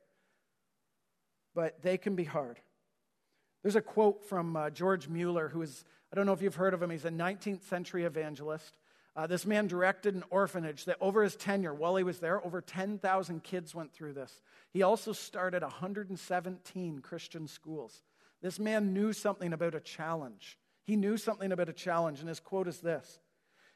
[1.53, 2.59] But they can be hard.
[3.61, 6.73] There's a quote from uh, George Mueller, who is, I don't know if you've heard
[6.73, 8.77] of him, he's a 19th century evangelist.
[9.15, 12.61] Uh, this man directed an orphanage that over his tenure, while he was there, over
[12.61, 14.41] 10,000 kids went through this.
[14.71, 18.01] He also started 117 Christian schools.
[18.41, 20.57] This man knew something about a challenge.
[20.83, 23.19] He knew something about a challenge, and his quote is this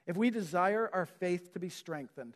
[0.08, 2.36] If we desire our faith to be strengthened,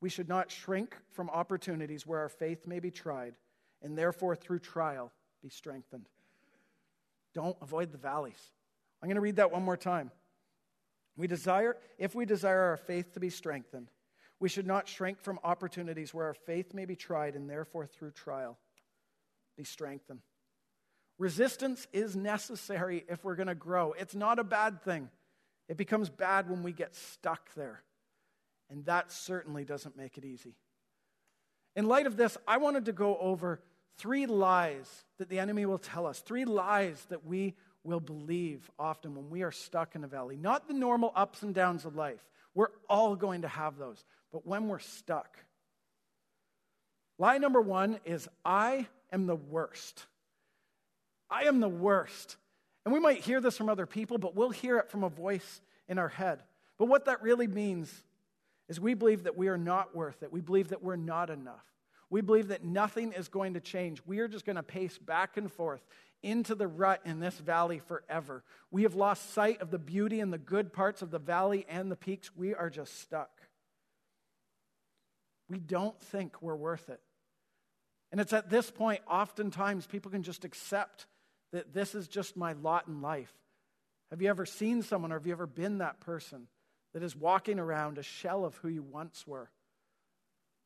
[0.00, 3.36] we should not shrink from opportunities where our faith may be tried,
[3.82, 6.08] and therefore, through trial, be strengthened.
[7.34, 8.52] Don't avoid the valleys.
[9.02, 10.10] I'm going to read that one more time.
[11.16, 13.90] We desire, if we desire our faith to be strengthened,
[14.40, 18.12] we should not shrink from opportunities where our faith may be tried and therefore through
[18.12, 18.58] trial
[19.56, 20.20] be strengthened.
[21.18, 23.92] Resistance is necessary if we're going to grow.
[23.92, 25.08] It's not a bad thing.
[25.68, 27.82] It becomes bad when we get stuck there.
[28.70, 30.56] And that certainly doesn't make it easy.
[31.76, 33.60] In light of this, I wanted to go over
[33.96, 39.14] three lies that the enemy will tell us, three lies that we will believe often
[39.14, 40.36] when we are stuck in a valley.
[40.36, 42.24] Not the normal ups and downs of life.
[42.54, 44.04] We're all going to have those.
[44.32, 45.36] But when we're stuck,
[47.18, 50.06] lie number one is I am the worst.
[51.34, 52.36] I am the worst.
[52.84, 55.60] And we might hear this from other people, but we'll hear it from a voice
[55.88, 56.42] in our head.
[56.78, 57.92] But what that really means
[58.68, 60.32] is we believe that we are not worth it.
[60.32, 61.64] We believe that we're not enough.
[62.08, 64.00] We believe that nothing is going to change.
[64.06, 65.84] We are just going to pace back and forth
[66.22, 68.44] into the rut in this valley forever.
[68.70, 71.90] We have lost sight of the beauty and the good parts of the valley and
[71.90, 72.30] the peaks.
[72.36, 73.30] We are just stuck.
[75.50, 77.00] We don't think we're worth it.
[78.12, 81.06] And it's at this point, oftentimes, people can just accept
[81.54, 83.32] that this is just my lot in life.
[84.10, 86.48] Have you ever seen someone or have you ever been that person
[86.92, 89.48] that is walking around a shell of who you once were?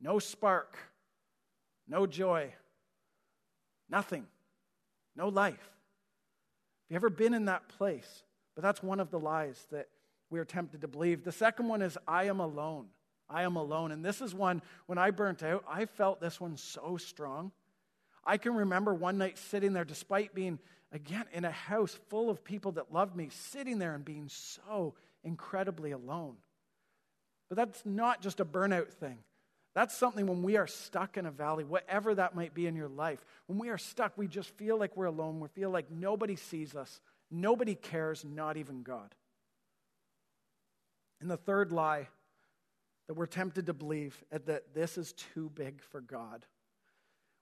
[0.00, 0.78] No spark,
[1.86, 2.54] no joy,
[3.90, 4.26] nothing,
[5.14, 5.52] no life.
[5.60, 8.22] Have you ever been in that place?
[8.54, 9.88] But that's one of the lies that
[10.30, 11.22] we are tempted to believe.
[11.22, 12.86] The second one is, I am alone.
[13.28, 13.92] I am alone.
[13.92, 17.52] And this is one, when I burnt out, I felt this one so strong.
[18.24, 20.58] I can remember one night sitting there, despite being,
[20.92, 24.94] again, in a house full of people that loved me, sitting there and being so
[25.24, 26.36] incredibly alone.
[27.48, 29.18] But that's not just a burnout thing.
[29.74, 32.88] That's something when we are stuck in a valley, whatever that might be in your
[32.88, 33.24] life.
[33.46, 35.40] When we are stuck, we just feel like we're alone.
[35.40, 39.14] We feel like nobody sees us, nobody cares, not even God.
[41.20, 42.08] And the third lie
[43.06, 46.44] that we're tempted to believe is that this is too big for God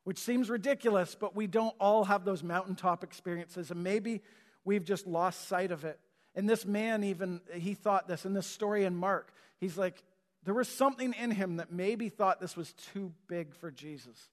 [0.06, 4.22] which seems ridiculous, but we don't all have those mountaintop experiences, and maybe
[4.64, 5.98] we've just lost sight of it.
[6.36, 9.32] And this man, even, he thought this in this story in Mark.
[9.58, 10.00] He's like,
[10.44, 14.28] there was something in him that maybe thought this was too big for Jesus.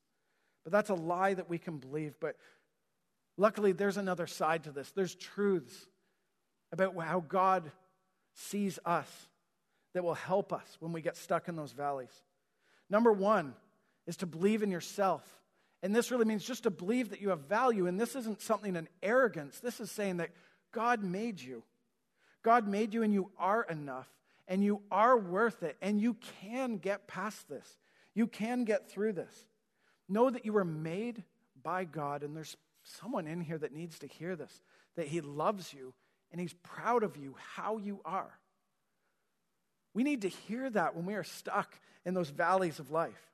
[0.63, 2.17] But that's a lie that we can believe.
[2.19, 2.36] But
[3.36, 4.91] luckily, there's another side to this.
[4.91, 5.73] There's truths
[6.71, 7.71] about how God
[8.36, 9.09] sees us
[9.95, 12.13] that will help us when we get stuck in those valleys.
[12.91, 13.55] Number one
[14.05, 15.23] is to believe in yourself.
[15.84, 17.88] And this really means just to believe that you have value.
[17.88, 19.60] And this isn't something in arrogance.
[19.60, 20.30] This is saying that
[20.72, 21.62] God made you.
[22.41, 24.08] God made you and you are enough
[24.48, 27.78] and you are worth it and you can get past this.
[28.15, 29.46] You can get through this.
[30.08, 31.24] Know that you were made
[31.62, 34.62] by God and there's someone in here that needs to hear this
[34.96, 35.93] that He loves you
[36.32, 38.39] and He's proud of you, how you are.
[39.93, 43.33] We need to hear that when we are stuck in those valleys of life.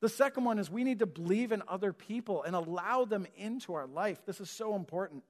[0.00, 3.74] The second one is we need to believe in other people and allow them into
[3.74, 4.24] our life.
[4.24, 5.24] This is so important.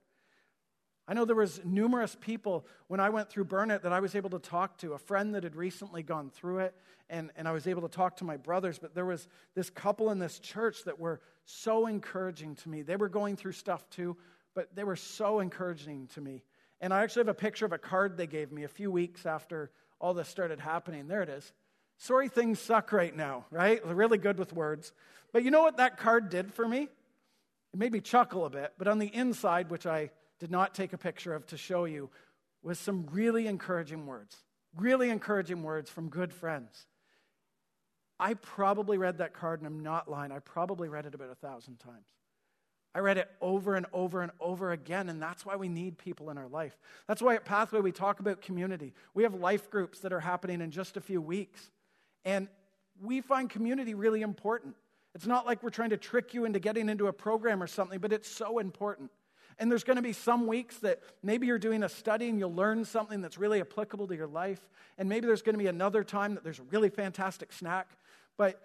[1.11, 4.29] I know there was numerous people when I went through burnout that I was able
[4.31, 6.75] to talk to, a friend that had recently gone through it,
[7.09, 8.79] and, and I was able to talk to my brothers.
[8.79, 12.83] But there was this couple in this church that were so encouraging to me.
[12.83, 14.19] They were going through stuff too,
[14.55, 16.43] but they were so encouraging to me.
[16.83, 19.25] And I actually have a picture of a card they gave me a few weeks
[19.25, 21.09] after all this started happening.
[21.09, 21.53] There it is.
[21.99, 23.85] Sorry, things suck right now, right?
[23.85, 24.93] really good with words.
[25.33, 26.89] But you know what that card did for me?
[27.75, 30.93] It made me chuckle a bit, but on the inside, which I did not take
[30.93, 32.09] a picture of to show you,
[32.63, 34.37] was some really encouraging words.
[34.77, 36.87] Really encouraging words from good friends.
[38.21, 40.33] I probably read that card, and I'm not lying.
[40.33, 42.07] I probably read it about a thousand times.
[42.95, 46.31] I read it over and over and over again, and that's why we need people
[46.31, 46.77] in our life.
[47.07, 48.95] That's why at Pathway we talk about community.
[49.15, 51.71] We have life groups that are happening in just a few weeks.
[52.29, 52.47] And
[53.01, 54.75] we find community really important.
[55.15, 57.99] It's not like we're trying to trick you into getting into a program or something,
[58.01, 59.11] but it's so important.
[59.59, 62.55] And there's going to be some weeks that maybe you're doing a study and you'll
[62.55, 64.61] learn something that's really applicable to your life.
[64.99, 67.89] And maybe there's going to be another time that there's a really fantastic snack.
[68.37, 68.61] But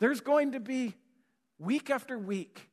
[0.00, 0.96] there's going to be
[1.60, 2.68] week after week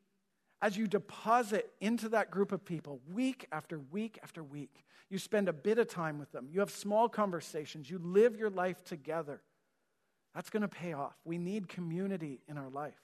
[0.60, 4.84] as you deposit into that group of people, week after week after week.
[5.12, 8.50] You spend a bit of time with them, you have small conversations, you live your
[8.50, 9.44] life together.
[10.40, 11.18] That's going to pay off.
[11.26, 13.02] We need community in our life.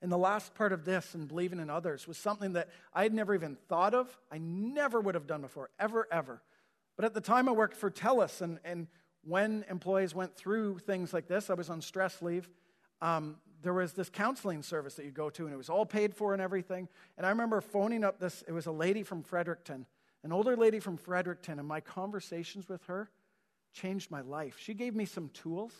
[0.00, 3.12] And the last part of this and believing in others was something that I had
[3.12, 4.16] never even thought of.
[4.32, 6.40] I never would have done before, ever, ever.
[6.96, 8.86] But at the time I worked for TELUS, and, and
[9.22, 12.48] when employees went through things like this, I was on stress leave.
[13.02, 16.14] Um, there was this counseling service that you go to, and it was all paid
[16.14, 16.88] for and everything.
[17.18, 19.84] And I remember phoning up this, it was a lady from Fredericton,
[20.22, 23.10] an older lady from Fredericton, and my conversations with her
[23.74, 24.56] changed my life.
[24.58, 25.72] She gave me some tools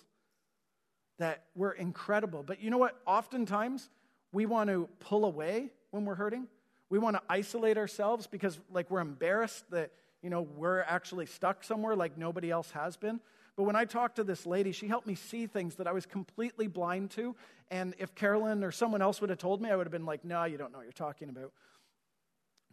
[1.18, 2.42] that were incredible.
[2.42, 3.00] But you know what?
[3.06, 3.88] Oftentimes,
[4.32, 6.48] we want to pull away when we're hurting.
[6.90, 11.64] We want to isolate ourselves because, like, we're embarrassed that, you know, we're actually stuck
[11.64, 13.20] somewhere like nobody else has been.
[13.56, 16.04] But when I talked to this lady, she helped me see things that I was
[16.04, 17.36] completely blind to.
[17.70, 20.24] And if Carolyn or someone else would have told me, I would have been like,
[20.24, 21.52] no, you don't know what you're talking about.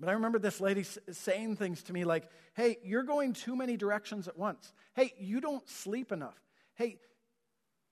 [0.01, 3.77] But I remember this lady saying things to me like, hey, you're going too many
[3.77, 4.73] directions at once.
[4.95, 6.37] Hey, you don't sleep enough.
[6.73, 6.97] Hey,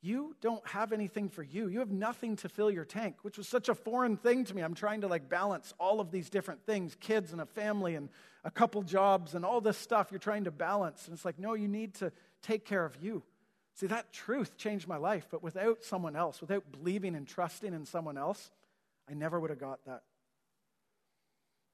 [0.01, 1.67] you don't have anything for you.
[1.67, 4.63] You have nothing to fill your tank, which was such a foreign thing to me.
[4.63, 8.09] I'm trying to like balance all of these different things kids and a family and
[8.43, 11.05] a couple jobs and all this stuff you're trying to balance.
[11.05, 13.21] And it's like, no, you need to take care of you.
[13.75, 17.85] See, that truth changed my life, but without someone else, without believing and trusting in
[17.85, 18.49] someone else,
[19.07, 20.01] I never would have got that.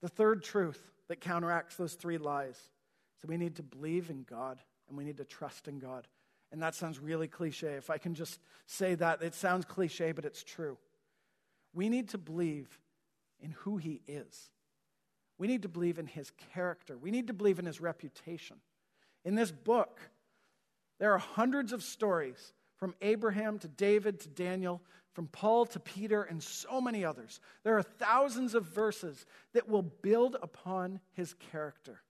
[0.01, 2.57] The third truth that counteracts those three lies
[3.17, 6.07] is we need to believe in God and we need to trust in God.
[6.51, 7.73] And that sounds really cliche.
[7.73, 10.77] If I can just say that, it sounds cliche, but it's true.
[11.73, 12.79] We need to believe
[13.41, 14.49] in who He is.
[15.37, 16.97] We need to believe in His character.
[16.97, 18.57] We need to believe in His reputation.
[19.25, 19.99] In this book,
[20.99, 24.81] there are hundreds of stories from Abraham to David to Daniel,
[25.15, 27.39] from Paul to Peter, and so many others.
[27.63, 32.01] There are thousands of verses that will build upon his character.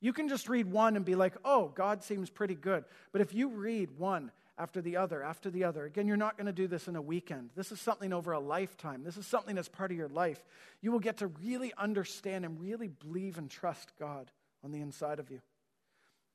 [0.00, 2.84] You can just read one and be like, oh, God seems pretty good.
[3.12, 6.46] But if you read one after the other, after the other, again, you're not going
[6.46, 7.50] to do this in a weekend.
[7.54, 9.04] This is something over a lifetime.
[9.04, 10.42] This is something that's part of your life.
[10.80, 14.30] You will get to really understand and really believe and trust God
[14.64, 15.40] on the inside of you.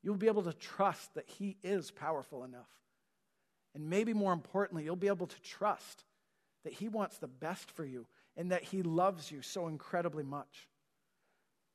[0.04, 2.70] You'll be able to trust that He is powerful enough.
[3.75, 6.05] And maybe more importantly, you'll be able to trust
[6.63, 8.07] that He wants the best for you
[8.38, 10.67] and that He loves you so incredibly much.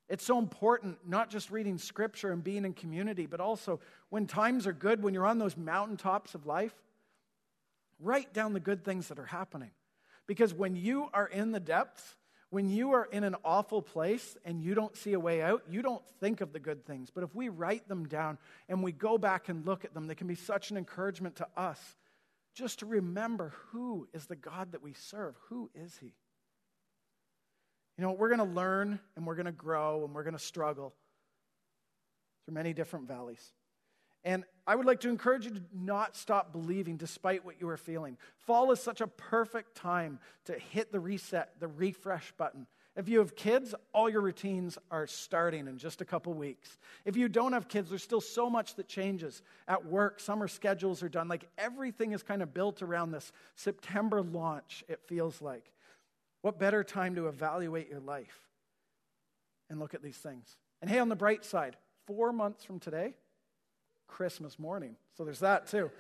[0.09, 4.67] It's so important, not just reading scripture and being in community, but also when times
[4.67, 6.75] are good, when you're on those mountaintops of life,
[8.01, 9.71] write down the good things that are happening.
[10.27, 12.17] Because when you are in the depths,
[12.51, 15.83] when you are in an awful place and you don't see a way out, you
[15.83, 17.09] don't think of the good things.
[17.11, 20.17] But if we write them down and we go back and look at them, they
[20.17, 21.79] can be such an encouragement to us
[22.55, 25.37] just to remember who is the God that we serve.
[25.49, 26.13] Who is He?
[27.97, 30.43] You know, we're going to learn and we're going to grow and we're going to
[30.43, 30.95] struggle
[32.45, 33.53] through many different valleys.
[34.25, 37.77] And I would like to encourage you to not stop believing despite what you are
[37.77, 38.19] feeling.
[38.37, 42.67] Fall is such a perfect time to hit the reset, the refresh button.
[42.97, 46.77] If you have kids, all your routines are starting in just a couple weeks.
[47.05, 49.43] If you don't have kids, there's still so much that changes.
[49.69, 51.29] At work, summer schedules are done.
[51.29, 55.73] Like everything is kind of built around this September launch, it feels like.
[56.43, 58.49] What better time to evaluate your life
[59.69, 60.57] and look at these things?
[60.83, 63.15] And hey, on the bright side, four months from today,
[64.11, 64.97] Christmas morning.
[65.17, 65.91] So there's that too.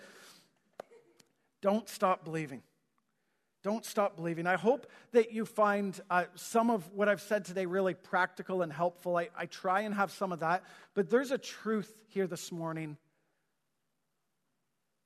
[1.62, 2.62] Don't stop believing.
[3.62, 4.46] Don't stop believing.
[4.46, 8.72] I hope that you find uh, some of what I've said today really practical and
[8.72, 9.16] helpful.
[9.16, 12.96] I, I try and have some of that, but there's a truth here this morning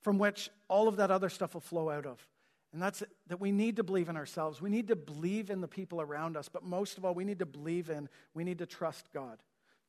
[0.01, 2.25] from which all of that other stuff will flow out of.
[2.71, 4.61] And that's that we need to believe in ourselves.
[4.61, 6.49] We need to believe in the people around us.
[6.49, 9.39] But most of all, we need to believe in, we need to trust God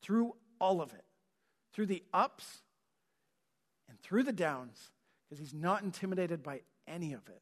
[0.02, 1.04] through all of it,
[1.72, 2.62] through the ups
[3.96, 4.90] and through the downs,
[5.24, 7.40] because He's not intimidated by any of it.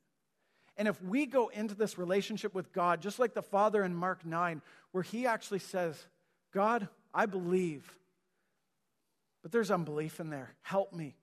[0.76, 4.24] And if we go into this relationship with God, just like the Father in Mark
[4.24, 4.62] 9,
[4.92, 6.06] where He actually says,
[6.52, 7.96] God, I believe,
[9.42, 10.54] but there's unbelief in there.
[10.62, 11.16] Help me.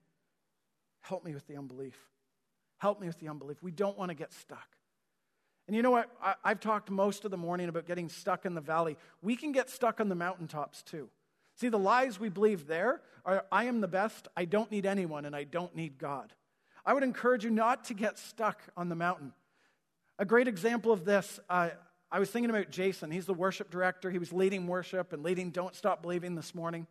[1.02, 1.98] Help me with the unbelief.
[2.78, 3.62] Help me with the unbelief.
[3.63, 4.67] We don't want to get stuck.
[5.67, 6.10] And you know what?
[6.22, 8.98] I, have talked most of the morning about getting stuck in the valley.
[9.22, 11.10] We can get stuck on the mountaintops too.
[11.62, 15.26] See, the lies we believe there are I am the best, I don't need anyone,
[15.26, 16.34] and I don't need God.
[16.84, 19.32] I would encourage you not to get stuck on the mountain.
[20.17, 21.69] A great example of this, uh,
[22.12, 23.12] I was thinking about Jason.
[23.12, 24.10] He's the worship director.
[24.10, 26.88] He was leading worship and leading Don't Stop Believing this morning.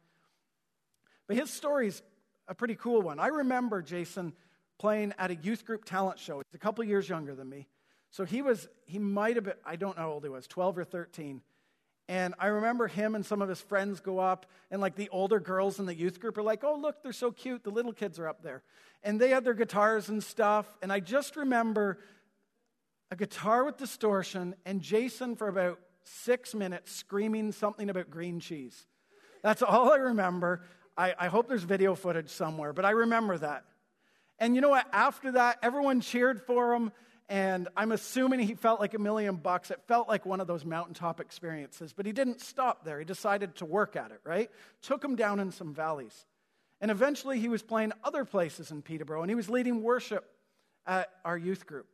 [1.26, 2.00] But his story's
[2.46, 3.18] a pretty cool one.
[3.18, 4.34] I remember Jason
[4.78, 6.36] playing at a youth group talent show.
[6.36, 7.66] He's a couple years younger than me.
[8.12, 10.78] So he was, he might have been, I don't know how old he was, 12
[10.78, 11.42] or 13.
[12.10, 15.38] And I remember him and some of his friends go up, and like the older
[15.38, 17.62] girls in the youth group are like, oh, look, they're so cute.
[17.62, 18.64] The little kids are up there.
[19.04, 20.66] And they had their guitars and stuff.
[20.82, 22.00] And I just remember
[23.12, 28.88] a guitar with distortion and Jason for about six minutes screaming something about green cheese.
[29.44, 30.62] That's all I remember.
[30.96, 33.62] I, I hope there's video footage somewhere, but I remember that.
[34.40, 34.88] And you know what?
[34.92, 36.90] After that, everyone cheered for him.
[37.30, 39.70] And I'm assuming he felt like a million bucks.
[39.70, 41.92] It felt like one of those mountaintop experiences.
[41.92, 42.98] But he didn't stop there.
[42.98, 44.50] He decided to work at it, right?
[44.82, 46.26] Took him down in some valleys.
[46.80, 50.28] And eventually he was playing other places in Peterborough and he was leading worship
[50.86, 51.86] at our youth group.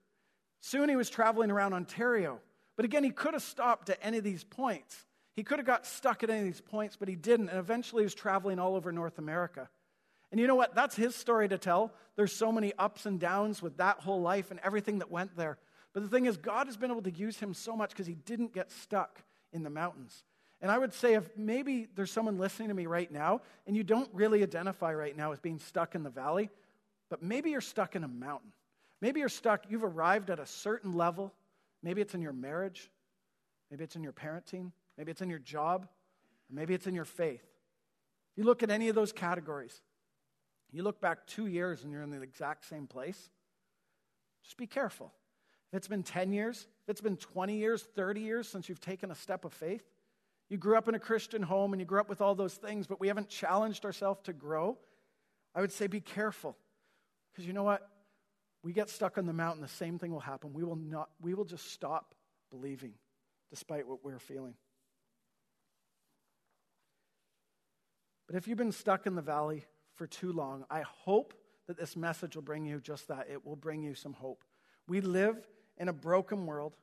[0.60, 2.40] Soon he was traveling around Ontario
[2.76, 5.04] But again, he could have stopped at any of these points.
[5.34, 7.48] He could have got stuck at any of these points, but he didn't.
[7.48, 9.68] And eventually he was traveling all over North America.
[10.36, 10.74] And you know what?
[10.74, 11.94] That's his story to tell.
[12.14, 15.56] There's so many ups and downs with that whole life and everything that went there.
[15.94, 18.16] But the thing is, God has been able to use him so much because he
[18.16, 19.22] didn't get stuck
[19.54, 20.24] in the mountains.
[20.60, 23.82] And I would say if maybe there's someone listening to me right now and you
[23.82, 26.50] don't really identify right now as being stuck in the valley,
[27.08, 28.52] but maybe you're stuck in a mountain.
[29.00, 31.32] Maybe you're stuck, you've arrived at a certain level.
[31.82, 32.90] Maybe it's in your marriage,
[33.70, 35.88] maybe it's in your parenting, maybe it's in your job,
[36.50, 37.40] maybe it's in your faith.
[38.32, 39.80] If you look at any of those categories,
[40.76, 43.30] you look back two years and you're in the exact same place,
[44.44, 45.12] just be careful.
[45.72, 49.10] If it's been 10 years, if it's been 20 years, 30 years since you've taken
[49.10, 49.82] a step of faith,
[50.48, 52.86] you grew up in a Christian home and you grew up with all those things,
[52.86, 54.76] but we haven't challenged ourselves to grow,
[55.54, 56.56] I would say be careful.
[57.32, 57.88] Because you know what?
[58.62, 60.52] We get stuck on the mountain, the same thing will happen.
[60.52, 62.14] We will, not, we will just stop
[62.50, 62.92] believing
[63.50, 64.54] despite what we're feeling.
[68.26, 69.64] But if you've been stuck in the valley
[69.96, 71.34] for too long, I hope
[71.66, 73.28] that this message will bring you just that.
[73.30, 74.44] It will bring you some hope.
[74.86, 75.36] We live
[75.78, 76.76] in a broken world,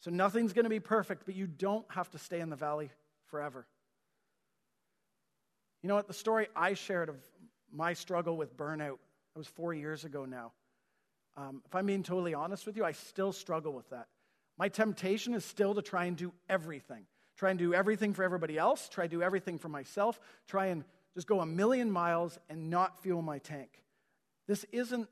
[0.00, 2.90] so nothing's going to be perfect, but you don't have to stay in the valley
[3.26, 3.66] forever.
[5.82, 6.06] You know what?
[6.06, 7.16] The story I shared of
[7.72, 8.98] my struggle with burnout,
[9.34, 10.52] that was four years ago now.
[11.36, 14.08] Um, if I'm being totally honest with you, I still struggle with that.
[14.58, 17.06] My temptation is still to try and do everything.
[17.36, 20.82] Try and do everything for everybody else, try and do everything for myself, try and
[21.18, 23.82] just go a million miles and not fuel my tank.
[24.46, 25.08] This isn't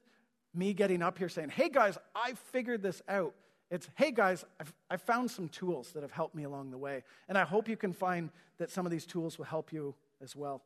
[0.54, 3.34] me getting up here saying, hey guys, I figured this out.
[3.72, 7.02] It's, hey guys, I've, I've found some tools that have helped me along the way.
[7.28, 10.36] And I hope you can find that some of these tools will help you as
[10.36, 10.62] well.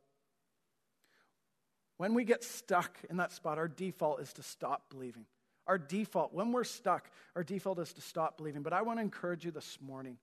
[1.97, 5.25] When we get stuck in that spot, our default is to stop believing.
[5.65, 8.61] Our default, when we're stuck, our default is to stop believing.
[8.61, 10.17] But I want to encourage you this morning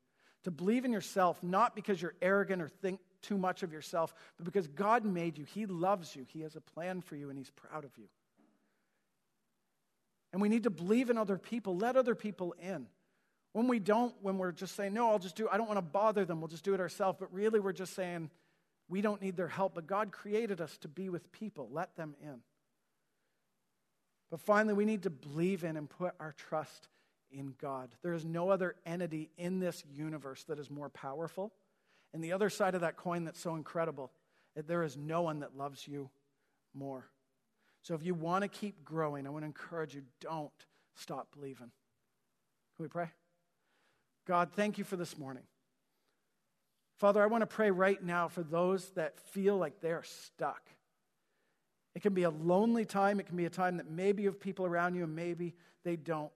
[0.45, 4.45] to believe in yourself, not because you're arrogant or think too much of yourself, but
[4.45, 5.45] because God made you.
[5.45, 6.25] He loves you.
[6.33, 8.09] He has a plan for you, and He's proud of you.
[10.33, 12.87] And we need to believe in other people, let other people in.
[13.53, 15.83] When we don't, when we're just saying, no, I'll just do, I don't want to
[15.83, 18.31] bother them, we'll just do it ourselves, but really we're just saying,
[18.89, 19.75] we don't need their help.
[19.75, 22.41] But God created us to be with people, let them in.
[24.31, 26.89] But finally, we need to believe in and put our trust
[27.31, 27.89] in God.
[28.03, 31.53] There is no other entity in this universe that is more powerful.
[32.13, 34.13] And the other side of that coin that's so incredible,
[34.57, 36.11] that there is no one that loves you
[36.75, 37.07] more.
[37.83, 40.51] So if you want to keep growing, I want to encourage you don't
[40.95, 41.71] stop believing.
[42.77, 43.11] Can we pray?
[44.27, 45.45] God, thank you for this morning.
[46.99, 50.63] Father, I want to pray right now for those that feel like they're stuck.
[51.95, 53.21] It can be a lonely time.
[53.21, 55.55] It can be a time that maybe you have people around you and maybe
[55.85, 56.31] they don't.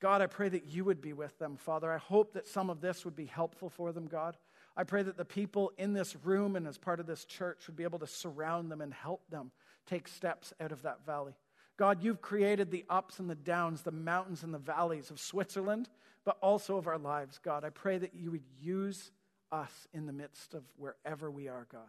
[0.00, 1.92] God, I pray that you would be with them, Father.
[1.92, 4.36] I hope that some of this would be helpful for them, God.
[4.76, 7.76] I pray that the people in this room and as part of this church would
[7.76, 9.50] be able to surround them and help them
[9.86, 11.34] take steps out of that valley.
[11.78, 15.88] God, you've created the ups and the downs, the mountains and the valleys of Switzerland,
[16.24, 17.64] but also of our lives, God.
[17.64, 19.12] I pray that you would use
[19.52, 21.88] us in the midst of wherever we are, God.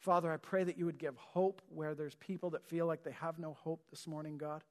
[0.00, 3.12] Father, I pray that you would give hope where there's people that feel like they
[3.12, 4.62] have no hope this morning, God.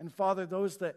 [0.00, 0.96] And Father, those that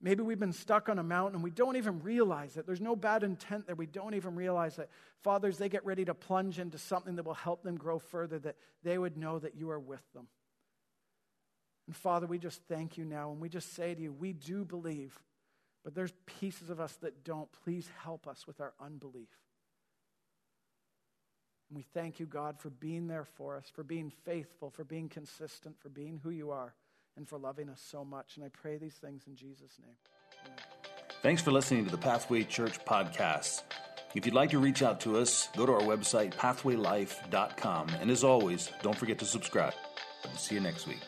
[0.00, 2.96] maybe we've been stuck on a mountain and we don't even realize it, there's no
[2.96, 4.90] bad intent there, we don't even realize it.
[5.22, 8.56] Fathers, they get ready to plunge into something that will help them grow further, that
[8.82, 10.28] they would know that you are with them.
[11.86, 14.64] And Father, we just thank you now and we just say to you, we do
[14.64, 15.18] believe,
[15.84, 17.48] but there's pieces of us that don't.
[17.64, 19.28] Please help us with our unbelief.
[21.68, 25.08] And we thank you, God, for being there for us, for being faithful, for being
[25.08, 26.74] consistent, for being who you are
[27.16, 28.36] and for loving us so much.
[28.36, 29.96] And I pray these things in Jesus' name.
[30.44, 30.58] Amen.
[31.22, 33.62] Thanks for listening to the Pathway Church podcast.
[34.14, 37.88] If you'd like to reach out to us, go to our website, pathwaylife.com.
[38.00, 39.74] And as always, don't forget to subscribe.
[40.36, 41.00] See you next week.